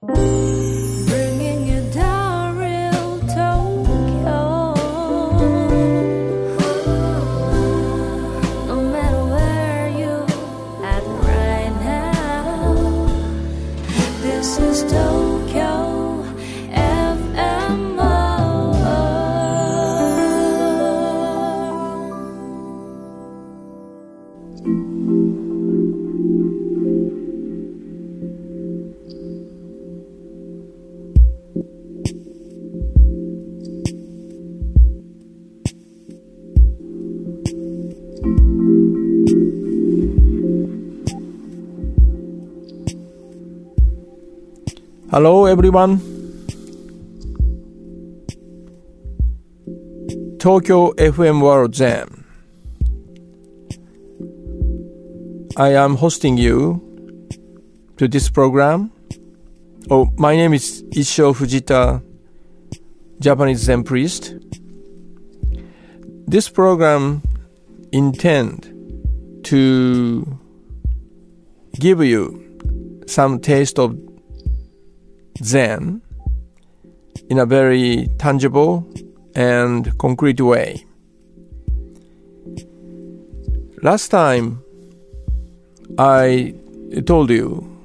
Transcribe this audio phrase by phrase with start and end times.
[0.00, 0.57] Bringing
[45.10, 46.00] Hello, everyone.
[50.38, 52.26] Tokyo FM World Jam.
[55.56, 56.84] I am hosting you
[57.96, 58.92] to this program.
[59.88, 62.02] Oh, my name is Issho Fujita,
[63.18, 64.34] Japanese Zen priest.
[66.26, 67.22] This program
[67.92, 68.70] intend
[69.44, 70.38] to
[71.78, 74.07] give you some taste of
[75.42, 76.02] Zen
[77.28, 78.86] in a very tangible
[79.34, 80.84] and concrete way.
[83.82, 84.62] Last time
[85.98, 86.54] I
[87.06, 87.78] told you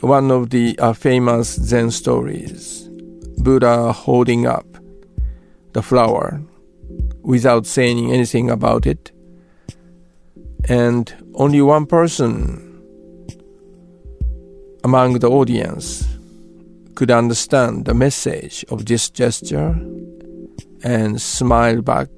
[0.00, 2.88] one of the uh, famous Zen stories
[3.38, 4.66] Buddha holding up
[5.72, 6.40] the flower
[7.22, 9.12] without saying anything about it,
[10.68, 12.82] and only one person
[14.84, 16.15] among the audience
[16.96, 19.78] could understand the message of this gesture
[20.82, 22.08] and smile back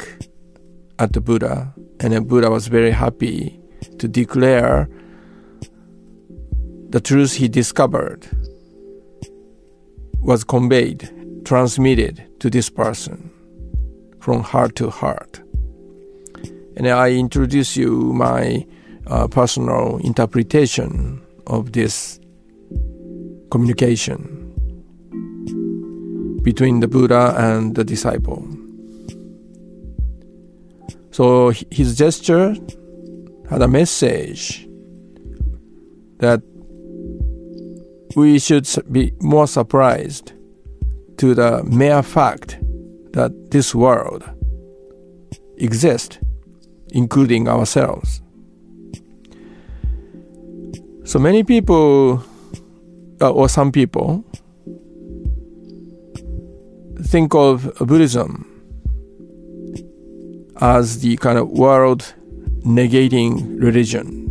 [1.01, 1.75] at the Buddha.
[1.99, 3.61] And the Buddha was very happy
[3.99, 4.89] to declare
[6.91, 8.29] the truth he discovered
[10.21, 11.11] was conveyed,
[11.45, 13.31] transmitted to this person
[14.21, 15.41] from heart to heart.
[16.77, 18.65] And I introduce you my
[19.09, 22.21] uh, personal interpretation of this
[23.51, 24.38] communication
[26.51, 28.43] between the Buddha and the disciple.
[31.11, 32.57] So his gesture
[33.51, 34.67] had a message
[36.21, 36.41] that
[38.17, 40.33] we should be more surprised
[41.19, 42.59] to the mere fact
[43.13, 44.25] that this world
[45.59, 46.19] exists,
[46.95, 48.23] including ourselves.
[51.05, 52.25] So many people,
[53.21, 54.25] uh, or some people,
[57.03, 58.45] think of Buddhism
[60.61, 62.15] as the kind of world
[62.65, 64.27] negating religion.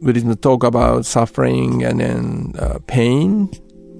[0.00, 3.50] Buddhism talk about suffering and then uh, pain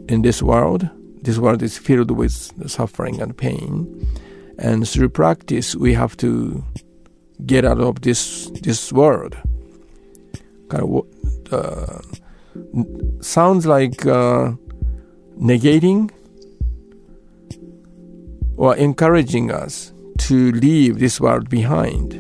[0.09, 0.89] in this world.
[1.23, 2.33] This world is filled with
[2.69, 4.05] suffering and pain,
[4.59, 6.65] and through practice, we have to
[7.47, 9.37] get out of this this world.
[10.69, 12.01] Kind of uh,
[13.21, 14.53] sounds like uh,
[15.43, 16.09] negating
[18.57, 22.13] or encouraging us to leave this world behind,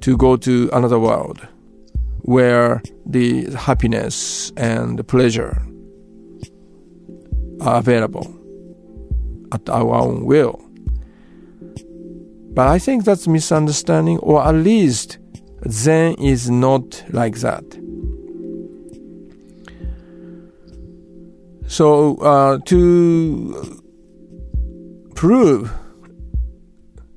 [0.00, 1.46] to go to another world
[2.22, 5.60] where the happiness and the pleasure
[7.60, 8.34] are available
[9.52, 10.58] at our own will.
[12.54, 15.18] But I think that's misunderstanding, or at least
[15.68, 17.83] Zen is not like that.
[21.66, 23.82] So uh, to
[25.14, 25.72] prove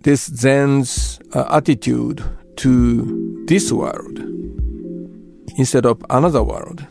[0.02, 2.24] this Zen's uh, attitude
[2.58, 4.19] to this world
[5.58, 6.85] instead of another world,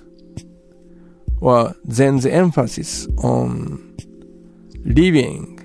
[1.41, 3.97] or Zen's emphasis on
[4.85, 5.65] living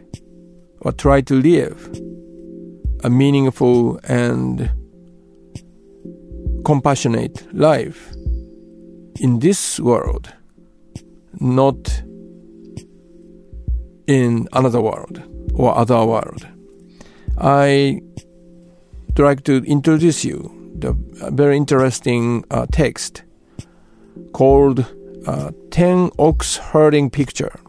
[0.82, 1.90] or try to live
[3.04, 4.72] a meaningful and
[6.64, 8.12] compassionate life
[9.20, 10.32] in this world,
[11.40, 12.04] not
[14.08, 15.22] in another world
[15.54, 16.48] or other world.
[17.38, 18.02] I
[19.08, 20.94] would like to introduce you the
[21.32, 23.24] very interesting uh, text
[24.34, 24.86] called
[25.28, 27.60] uh, 10 Ox Herding Picture.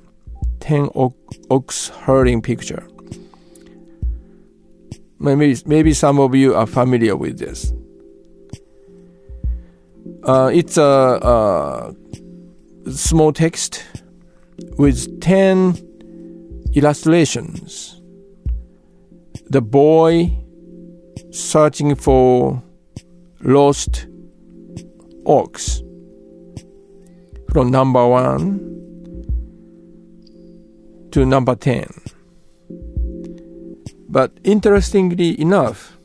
[0.61, 1.15] 10 o-
[1.51, 2.87] Ox Herding Picture.
[5.19, 7.73] Maybe, maybe some of you are familiar with this.
[10.25, 11.95] Uh, it's a, a
[12.91, 13.85] small text
[14.79, 15.77] with 10
[16.75, 18.01] illustrations.
[19.51, 20.33] The boy
[21.31, 22.63] searching for
[23.41, 24.07] lost
[25.27, 25.83] ox
[27.53, 28.59] from number one
[31.13, 31.87] to number 10.
[34.09, 35.99] But interestingly enough,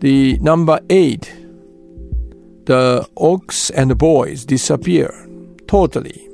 [0.00, 1.32] the number 8,
[2.66, 5.12] the ox and the boys disappear
[5.66, 6.28] totally.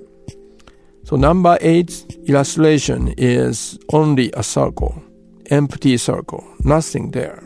[1.05, 5.03] So number 8 illustration is only a circle,
[5.51, 7.43] empty circle, nothing there.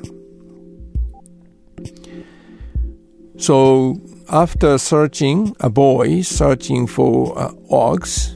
[3.38, 8.35] So after searching, a boy searching for uh, ox,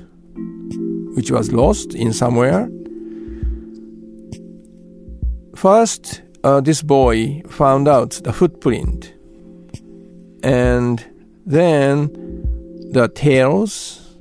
[1.15, 2.69] which was lost in somewhere.
[5.57, 9.15] First, uh, this boy found out the footprint,
[10.43, 11.05] and
[11.47, 12.09] then
[12.93, 14.17] the tails,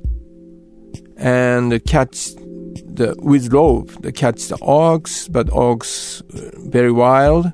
[1.16, 7.52] and catch the with rope, the catch the ox, but ox uh, very wild,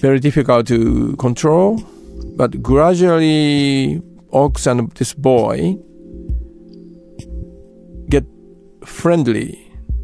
[0.00, 1.82] very difficult to control.
[2.36, 4.00] But gradually,
[4.32, 5.76] ox and this boy
[8.08, 8.24] get
[8.84, 9.58] friendly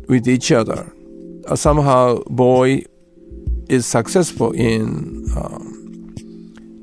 [0.09, 0.93] with each other.
[1.47, 2.83] Uh, somehow, boy
[3.69, 5.66] is successful in um,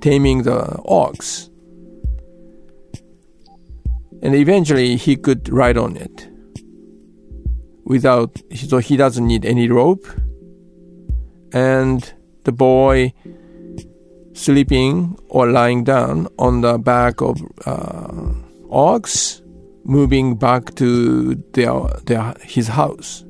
[0.03, 1.50] taming the ox,
[4.21, 6.27] and eventually he could ride on it
[7.85, 8.38] without.
[8.53, 10.05] So he doesn't need any rope,
[11.53, 12.13] and
[12.44, 13.13] the boy
[14.33, 18.33] sleeping or lying down on the back of uh,
[18.69, 19.41] ox,
[19.85, 21.73] moving back to their,
[22.05, 23.23] their his house.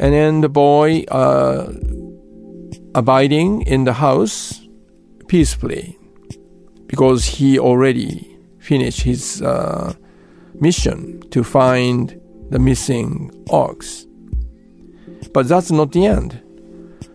[0.00, 1.72] And then the boy uh,
[2.94, 4.60] abiding in the house
[5.28, 5.98] peacefully
[6.86, 9.94] because he already finished his uh,
[10.54, 12.20] mission to find
[12.50, 14.06] the missing ox.
[15.32, 16.42] But that's not the end.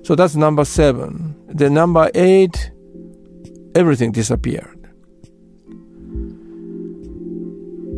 [0.03, 1.35] So that's number seven.
[1.47, 2.71] The number eight,
[3.75, 4.79] everything disappeared.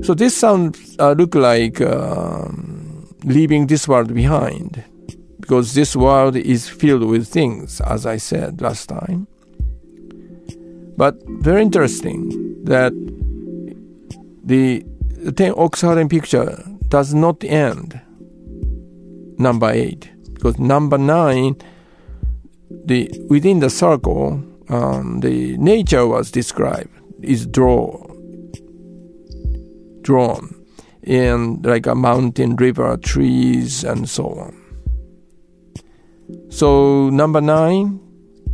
[0.03, 4.83] So this sounds uh, look like um, leaving this world behind,
[5.45, 9.27] because this world is filled with things, as I said last time.
[10.97, 12.93] But very interesting that
[14.43, 14.83] the,
[15.35, 18.01] ten Ox Herding picture does not end
[19.37, 21.57] number eight, because number nine
[22.83, 26.89] the within the circle, um, the nature was described
[27.21, 28.03] is draw
[30.01, 30.55] drawn
[31.03, 34.64] in like a mountain, river, trees, and so on.
[36.49, 37.99] So number nine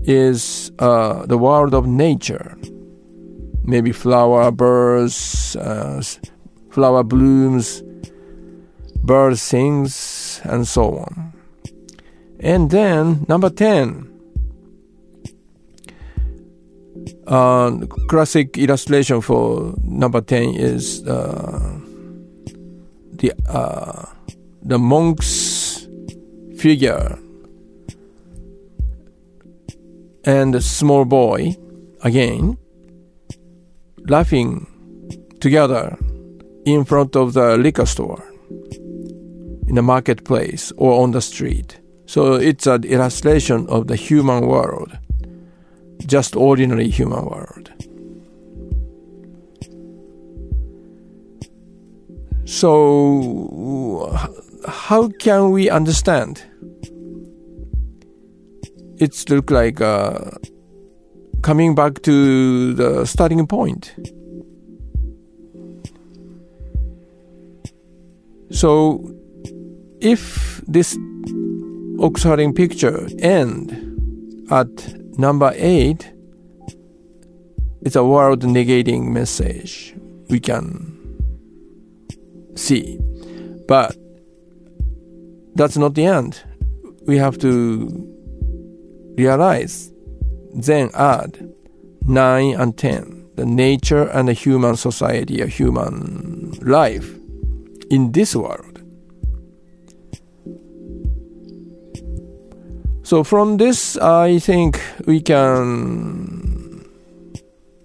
[0.04, 2.58] is uh, the world of nature.
[3.64, 6.02] Maybe flower, birds, uh,
[6.72, 7.84] flower blooms,
[9.04, 11.34] bird sings, and so on.
[12.40, 14.12] And then number ten
[17.28, 21.80] Uh, classic illustration for number 10 is uh,
[23.14, 24.06] the uh,
[24.64, 25.88] the monk's
[26.58, 27.18] figure
[30.26, 31.56] and small boy
[32.04, 32.58] again
[34.08, 34.68] laughing
[35.40, 35.98] together
[36.66, 38.24] in front of the liquor store
[39.68, 44.98] in the marketplace or on the street so it's an illustration of the human world
[46.06, 47.72] just ordinary human world.
[52.46, 54.18] So,
[54.68, 56.44] how can we understand?
[59.02, 60.30] It's look like uh,
[61.42, 63.94] coming back to the starting point.
[68.52, 69.12] So,
[70.02, 70.98] if this
[72.00, 73.72] Ox Herding picture end
[74.52, 76.14] at Number eight
[77.82, 79.94] is a world negating message
[80.30, 80.98] we can
[82.56, 82.98] see.
[83.68, 83.96] But
[85.56, 86.42] that's not the end.
[87.06, 88.11] We have to
[89.18, 89.92] realize,
[90.54, 91.54] then add
[92.08, 97.16] 9 and 10, the nature and the human society, a human life
[97.90, 98.82] in this world.
[103.04, 106.86] So from this, I think we can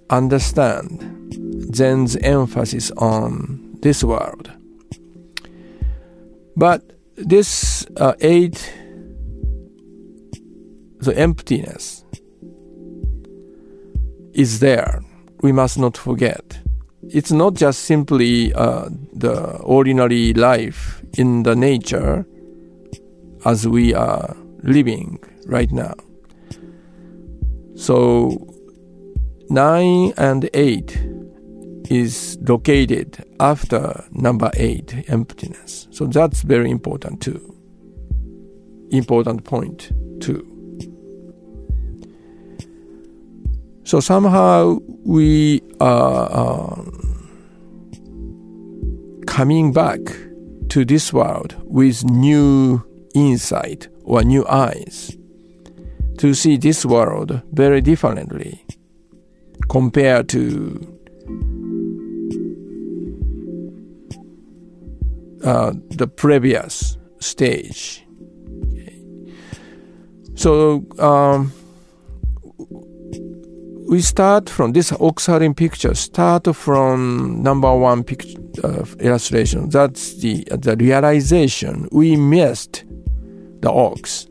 [0.08, 4.52] understand Zen's emphasis on this world.
[6.56, 6.82] But
[7.16, 8.72] this uh, eight,
[11.06, 12.04] the emptiness
[14.34, 15.02] is there.
[15.42, 16.58] We must not forget.
[17.08, 22.26] It's not just simply uh, the ordinary life in the nature
[23.44, 25.94] as we are living right now.
[27.76, 28.46] So
[29.48, 30.98] 9 and 8
[31.88, 37.54] is located after number 8 emptiness so that's very important too
[38.90, 40.55] important point too
[43.86, 46.90] so somehow we are um,
[49.28, 50.00] coming back
[50.70, 55.16] to this world with new insight or new eyes
[56.18, 58.60] to see this world very differently
[59.68, 60.98] compared to
[65.44, 68.04] uh, the previous stage.
[68.64, 69.00] Okay.
[70.34, 71.52] So um,
[73.88, 75.94] we start from this Ox Herding picture.
[75.94, 79.68] Start from number one picture uh, illustration.
[79.68, 82.84] That's the the realization we missed
[83.60, 84.26] the ox.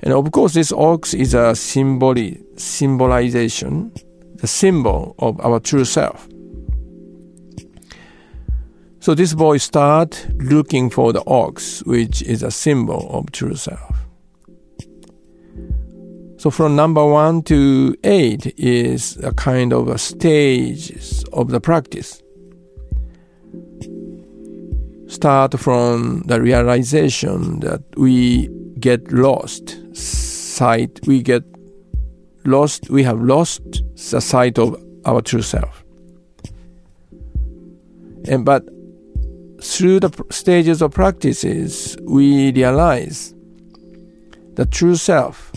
[0.00, 2.14] And of course, this ox is a symbol,
[2.56, 3.92] symbolization,
[4.36, 6.28] the symbol of our true self.
[9.00, 13.95] So this boy start looking for the ox, which is a symbol of true self.
[16.38, 22.22] So from number one to eight is a kind of a stages of the practice.
[25.08, 31.42] Start from the realization that we get lost sight, we get
[32.44, 33.62] lost, we have lost
[34.10, 34.76] the sight of
[35.06, 35.84] our true self.
[38.28, 38.64] And but
[39.62, 43.34] through the stages of practices, we realize
[44.54, 45.52] the true self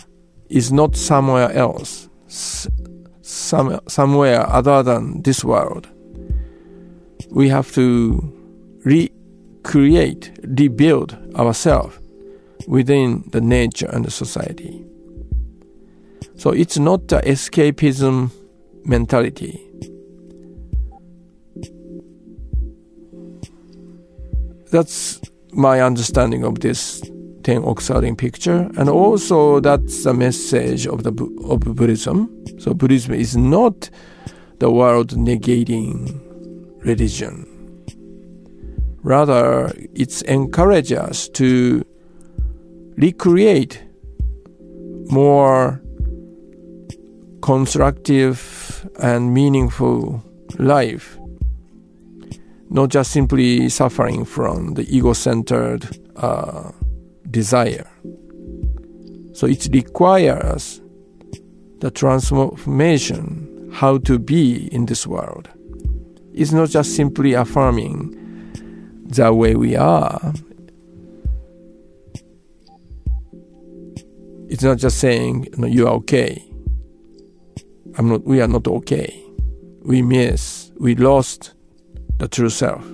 [0.50, 5.88] is not somewhere else, some, somewhere other than this world.
[7.30, 8.36] We have to
[8.84, 11.98] recreate, rebuild ourselves
[12.66, 14.84] within the nature and the society.
[16.36, 18.32] So it's not the escapism
[18.84, 19.66] mentality.
[24.72, 25.20] That's
[25.52, 27.02] my understanding of this
[27.42, 31.12] ten Ox Herding picture, and also that's the message of the
[31.44, 32.28] of Buddhism.
[32.58, 33.90] So Buddhism is not
[34.58, 36.20] the world negating
[36.84, 37.46] religion.
[39.02, 41.82] Rather, it's encourage us to
[42.96, 43.82] recreate
[45.10, 45.80] more
[47.40, 50.22] constructive and meaningful
[50.58, 51.18] life,
[52.68, 56.70] not just simply suffering from the ego centered uh,
[57.30, 57.86] desire.
[59.32, 60.80] So it requires
[61.80, 65.48] the transformation, how to be in this world.
[66.32, 68.16] It's not just simply affirming
[69.06, 70.32] the way we are,
[74.50, 76.44] It's not just saying no, you are okay.
[77.96, 78.24] I'm not.
[78.24, 79.24] We are not okay.
[79.82, 80.72] We miss.
[80.76, 81.54] We lost
[82.18, 82.84] the true self.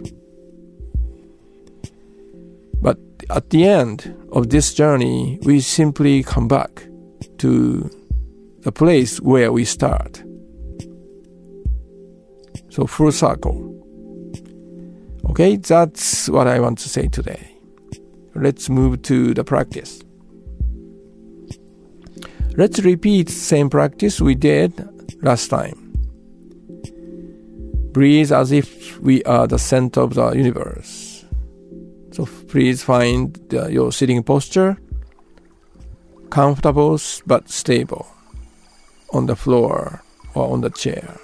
[3.31, 6.87] At the end of this journey, we simply come back
[7.39, 7.91] to
[8.61, 10.23] the place where we start.
[12.69, 13.73] So full circle.
[15.31, 17.57] Okay, that's what I want to say today.
[18.35, 20.03] Let's move to the practice.
[22.57, 24.73] Let's repeat same practice we did
[25.23, 25.93] last time.
[27.93, 31.06] Breathe as if we are the center of the universe.
[32.17, 34.79] So please find the, your sitting posture,
[36.31, 38.07] comfortable but stable,
[39.13, 41.21] on the floor or on the chair.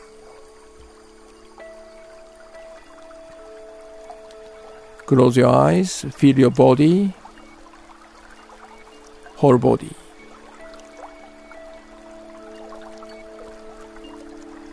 [5.06, 7.14] Close your eyes, feel your body,
[9.36, 9.96] whole body.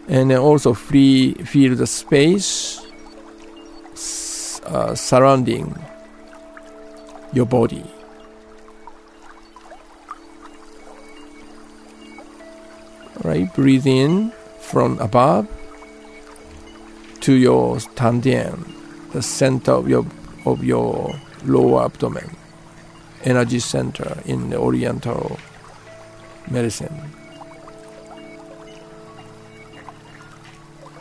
[0.10, 2.82] and also free feel the space
[4.66, 5.76] uh, surrounding
[7.34, 7.84] your body.
[13.24, 15.48] Right, breathe in from above
[17.22, 18.66] to your tandian,
[19.12, 20.06] the center of your
[20.46, 21.14] of your
[21.46, 22.36] lower abdomen,
[23.24, 25.38] energy center in the Oriental
[26.50, 27.10] medicine.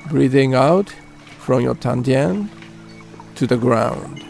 [0.08, 0.90] breathing out
[1.38, 2.50] from your tandian
[3.34, 4.27] to the ground.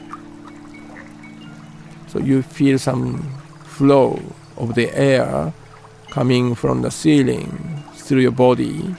[2.09, 3.23] So you feel some
[3.65, 4.21] flow
[4.57, 5.53] of the air
[6.11, 8.95] coming from the ceiling through your body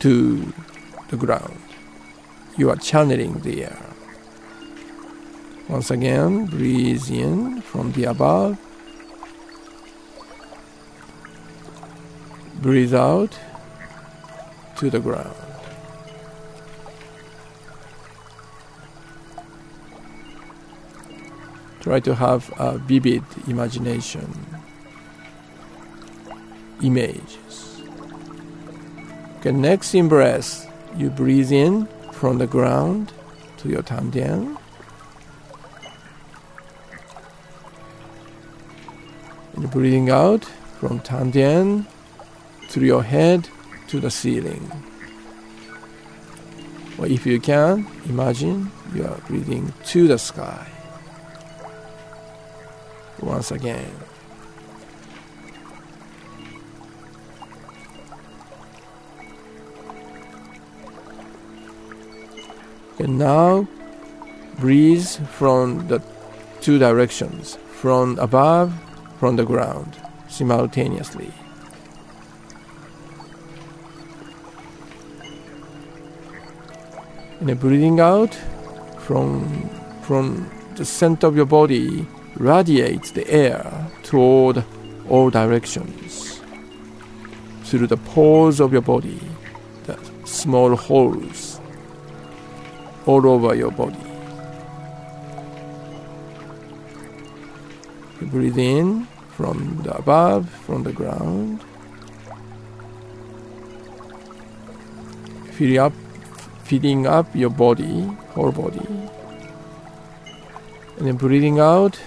[0.00, 0.52] to
[1.08, 1.58] the ground.
[2.56, 3.82] You are channeling the air.
[5.68, 8.58] Once again, breathe in from the above.
[12.60, 13.38] Breathe out
[14.76, 15.49] to the ground.
[21.80, 24.28] Try to have a vivid imagination,
[26.82, 27.82] images.
[29.38, 33.14] Okay, next in breath, you breathe in from the ground
[33.58, 34.58] to your tandian.
[39.54, 40.44] And breathing out
[40.78, 41.86] from tandian
[42.68, 43.48] through your head
[43.88, 44.70] to the ceiling.
[46.98, 50.66] Or if you can, imagine you are breathing to the sky.
[53.22, 53.90] Once again.
[62.98, 63.66] And now
[64.58, 66.02] breathe from the
[66.60, 68.74] two directions, from above,
[69.18, 69.96] from the ground,
[70.28, 71.32] simultaneously.
[77.40, 78.34] And breathing out
[78.98, 79.70] from
[80.02, 82.06] from the center of your body
[82.40, 84.64] radiates the air toward
[85.10, 86.40] all directions
[87.64, 89.20] through the pores of your body,
[89.84, 91.60] the small holes
[93.04, 93.98] all over your body.
[98.20, 99.06] You breathe in
[99.36, 101.62] from the above, from the ground.
[105.52, 105.92] Fill up,
[106.64, 108.86] filling up your body, whole body.
[110.96, 112.00] And then breathing out,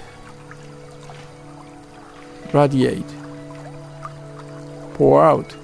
[2.54, 3.14] radiate,
[4.94, 5.56] pour out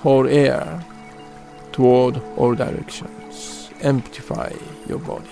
[0.00, 0.84] whole air
[1.72, 3.70] toward all directions.
[3.80, 4.52] Emptify
[4.88, 5.28] your body.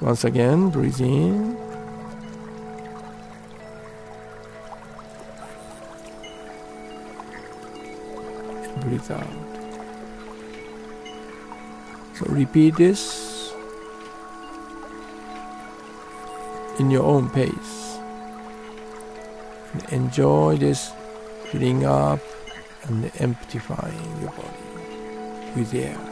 [0.00, 1.56] Once again, breathe in.
[8.80, 9.26] Breathe out.
[12.14, 13.29] So repeat this
[16.80, 17.98] in your own pace.
[19.72, 20.90] And enjoy this
[21.50, 22.20] filling up
[22.84, 26.09] and emptying your body with air.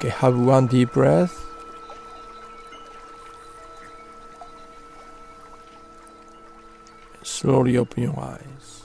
[0.00, 1.44] Okay, have one deep breath.
[7.22, 8.84] Slowly open your eyes.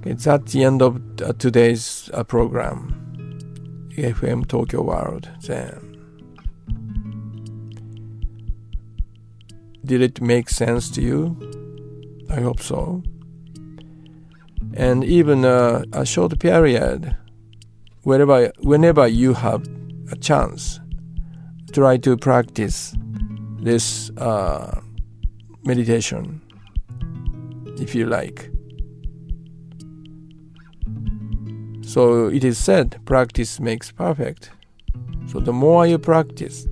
[0.00, 2.92] Okay, that's the end of uh, today's uh, program.
[3.96, 5.28] FM Tokyo World.
[5.42, 5.96] Then,
[9.84, 11.36] did it make sense to you?
[12.28, 13.04] I hope so.
[14.74, 17.16] And even uh, a short period
[18.08, 19.68] wherever whenever you have
[20.10, 20.80] a chance
[21.74, 22.94] try to practice
[23.60, 24.80] this uh,
[25.64, 26.40] meditation
[27.78, 28.50] if you like.
[31.82, 34.52] So it is said practice makes perfect.
[35.26, 36.66] So the more you practice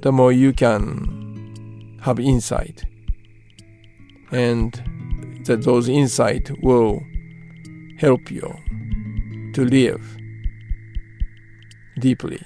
[0.00, 2.86] the more you can have insight.
[4.30, 4.72] And
[5.44, 7.02] that those insight will
[7.98, 8.48] help you
[9.58, 10.16] to live
[11.98, 12.40] deeply.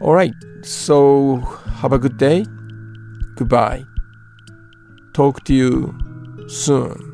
[0.00, 1.38] All right, so
[1.80, 2.46] have a good day.
[3.34, 3.82] Goodbye.
[5.12, 7.11] Talk to you soon.